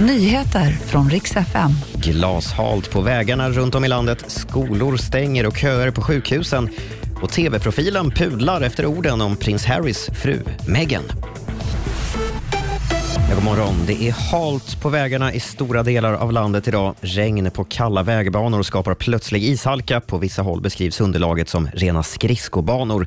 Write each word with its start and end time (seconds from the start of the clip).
Nyheter 0.00 0.70
från 0.70 1.10
riks 1.10 1.36
FM. 1.36 1.70
Glashalt 1.94 2.90
på 2.90 3.00
vägarna 3.00 3.50
runt 3.50 3.74
om 3.74 3.84
i 3.84 3.88
landet, 3.88 4.24
skolor 4.26 4.96
stänger 4.96 5.46
och 5.46 5.56
köer 5.56 5.90
på 5.90 6.02
sjukhusen 6.02 6.68
och 7.22 7.32
tv-profilen 7.32 8.10
pudlar 8.10 8.60
efter 8.60 8.86
orden 8.86 9.20
om 9.20 9.36
prins 9.36 9.64
Harrys 9.64 10.10
fru 10.22 10.40
Meghan. 10.68 11.04
Ja, 13.28 13.34
god 13.34 13.44
morgon. 13.44 13.74
Det 13.86 14.08
är 14.08 14.12
halt 14.12 14.80
på 14.80 14.88
vägarna 14.88 15.32
i 15.32 15.40
stora 15.40 15.82
delar 15.82 16.12
av 16.12 16.32
landet 16.32 16.68
idag. 16.68 16.94
Regn 17.00 17.50
på 17.50 17.64
kalla 17.64 18.02
vägbanor 18.02 18.62
skapar 18.62 18.94
plötslig 18.94 19.44
ishalka. 19.44 20.00
På 20.00 20.18
vissa 20.18 20.42
håll 20.42 20.60
beskrivs 20.60 21.00
underlaget 21.00 21.48
som 21.48 21.68
rena 21.72 22.02
skridskobanor. 22.02 23.06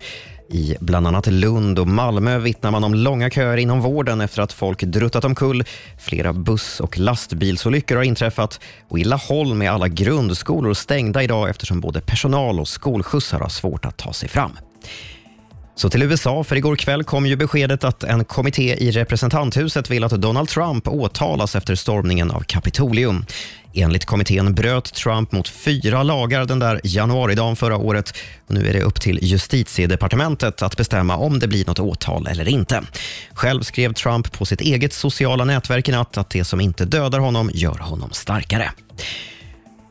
I 0.50 0.76
bland 0.80 1.08
annat 1.08 1.28
Lund 1.28 1.80
och 1.80 1.88
Malmö 1.88 2.40
vittnar 2.40 2.72
man 2.72 2.84
om 2.84 2.94
långa 2.94 3.30
köer 3.30 3.58
inom 3.58 3.82
vården 3.82 4.22
efter 4.22 4.42
att 4.42 4.54
folk 4.54 4.82
druttat 4.82 5.26
omkull. 5.26 5.64
Flera 6.00 6.34
buss 6.34 6.80
och 6.80 6.98
lastbilsolyckor 6.98 7.96
har 7.96 8.04
inträffat 8.04 8.59
och 8.90 9.00
i 9.00 9.03
Laholm 9.03 9.62
är 9.62 9.70
alla 9.70 9.88
grundskolor 9.88 10.73
stängda 10.73 11.23
idag 11.23 11.50
eftersom 11.50 11.80
både 11.80 12.02
personal 12.02 12.59
och 12.59 12.67
skolskjutsar 12.67 13.40
har 13.40 13.50
svårt 13.50 13.86
att 13.86 13.98
ta 13.98 14.14
sig 14.14 14.30
fram. 14.30 14.52
Så 15.81 15.90
till 15.90 16.03
USA, 16.03 16.44
för 16.44 16.55
igår 16.55 16.76
kväll 16.76 17.03
kom 17.03 17.26
ju 17.26 17.35
beskedet 17.35 17.84
att 17.84 18.03
en 18.03 18.26
kommitté 18.26 18.76
i 18.84 18.91
representanthuset 18.91 19.89
vill 19.89 20.03
att 20.03 20.12
Donald 20.12 20.49
Trump 20.49 20.88
åtalas 20.88 21.55
efter 21.55 21.76
stormningen 21.76 22.31
av 22.31 22.39
Kapitolium. 22.39 23.26
Enligt 23.73 24.05
kommittén 24.05 24.53
bröt 24.53 24.94
Trump 24.94 25.31
mot 25.31 25.48
fyra 25.48 26.03
lagar 26.03 26.45
den 26.45 26.59
där 26.59 26.81
januaridagen 26.84 27.55
förra 27.55 27.77
året. 27.77 28.13
Och 28.48 28.53
nu 28.53 28.67
är 28.67 28.73
det 28.73 28.81
upp 28.81 29.02
till 29.02 29.20
justitiedepartementet 29.22 30.62
att 30.62 30.77
bestämma 30.77 31.17
om 31.17 31.39
det 31.39 31.48
blir 31.48 31.66
något 31.66 31.80
åtal 31.80 32.27
eller 32.27 32.48
inte. 32.48 32.84
Själv 33.34 33.61
skrev 33.61 33.94
Trump 33.94 34.31
på 34.31 34.45
sitt 34.45 34.61
eget 34.61 34.94
sociala 34.94 35.45
nätverk 35.45 35.89
i 35.89 35.91
natt 35.91 36.17
att 36.17 36.30
det 36.30 36.44
som 36.44 36.61
inte 36.61 36.86
dödar 36.86 37.20
honom 37.20 37.52
gör 37.53 37.77
honom 37.77 38.09
starkare. 38.11 38.72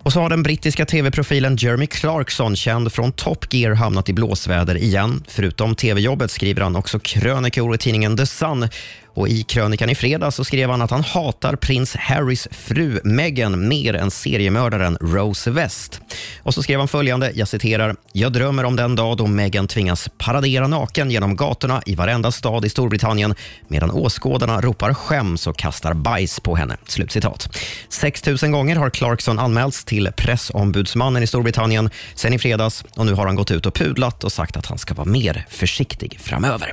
Och 0.02 0.12
så 0.12 0.20
har 0.20 0.28
den 0.28 0.42
brittiska 0.42 0.86
tv-profilen 0.86 1.56
Jeremy 1.56 1.86
Clarkson, 1.86 2.56
känd 2.56 2.92
från 2.92 3.12
Top 3.12 3.54
Gear, 3.54 3.74
hamnat 3.74 4.08
i 4.08 4.12
blåsväder 4.12 4.76
igen. 4.76 5.24
Förutom 5.28 5.74
tv-jobbet 5.74 6.30
skriver 6.30 6.62
han 6.62 6.76
också 6.76 6.98
krönikor 6.98 7.74
i 7.74 7.78
tidningen 7.78 8.16
The 8.16 8.26
Sun. 8.26 8.68
Och 9.14 9.28
I 9.28 9.42
krönikan 9.42 9.90
i 9.90 9.94
fredags 9.94 10.36
så 10.36 10.44
skrev 10.44 10.70
han 10.70 10.82
att 10.82 10.90
han 10.90 11.02
hatar 11.02 11.56
prins 11.56 11.96
Harrys 11.96 12.48
fru 12.50 13.00
Meghan 13.04 13.68
mer 13.68 13.94
än 13.94 14.10
seriemördaren 14.10 14.98
Rose 15.00 15.50
West. 15.50 16.00
Och 16.42 16.54
så 16.54 16.62
skrev 16.62 16.78
han 16.78 16.88
följande, 16.88 17.32
jag 17.34 17.48
citerar, 17.48 17.96
“Jag 18.12 18.32
drömmer 18.32 18.64
om 18.64 18.76
den 18.76 18.96
dag 18.96 19.16
då 19.16 19.26
Meghan 19.26 19.68
tvingas 19.68 20.08
paradera 20.18 20.66
naken 20.66 21.10
genom 21.10 21.36
gatorna 21.36 21.82
i 21.86 21.94
varenda 21.94 22.32
stad 22.32 22.64
i 22.64 22.68
Storbritannien 22.68 23.34
medan 23.68 23.90
åskådarna 23.90 24.60
ropar 24.60 24.94
skäms 24.94 25.46
och 25.46 25.56
kastar 25.56 25.94
bajs 25.94 26.40
på 26.40 26.56
henne.” 26.56 26.76
Slutcitat. 26.86 27.58
6 27.88 28.26
000 28.26 28.36
gånger 28.50 28.76
har 28.76 28.90
Clarkson 28.90 29.38
anmälts 29.38 29.84
till 29.84 30.10
pressombudsmannen 30.16 31.22
i 31.22 31.26
Storbritannien 31.26 31.90
sen 32.14 32.32
i 32.32 32.38
fredags 32.38 32.84
och 32.96 33.06
nu 33.06 33.12
har 33.12 33.26
han 33.26 33.36
gått 33.36 33.50
ut 33.50 33.66
och 33.66 33.74
pudlat 33.74 34.24
och 34.24 34.32
sagt 34.32 34.56
att 34.56 34.66
han 34.66 34.78
ska 34.78 34.94
vara 34.94 35.08
mer 35.08 35.46
försiktig 35.50 36.18
framöver. 36.20 36.72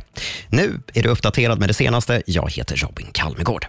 Nu 0.49 0.79
är 0.93 1.03
du 1.03 1.09
uppdaterad 1.09 1.59
med 1.59 1.69
det 1.69 1.73
senaste. 1.73 2.21
Jag 2.29 2.51
heter 2.51 2.75
Robin 2.75 3.07
Kalmegård. 3.13 3.67